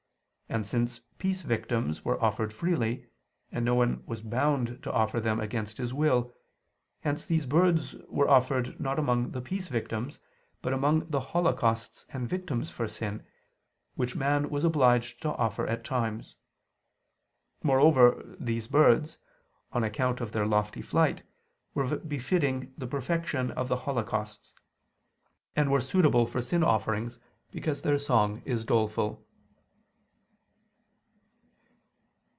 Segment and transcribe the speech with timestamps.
[0.51, 3.07] And since peace victims were offered freely,
[3.53, 6.33] and no one was bound to offer them against his will,
[6.99, 10.19] hence these birds were offered not among the peace victims,
[10.61, 13.25] but among the holocausts and victims for sin,
[13.95, 16.35] which man was obliged to offer at times.
[17.63, 19.17] Moreover these birds,
[19.71, 21.23] on account of their lofty flight,
[21.73, 24.53] were befitting the perfection of the holocausts:
[25.55, 27.19] and were suitable for sin offerings
[27.51, 29.25] because their song is doleful.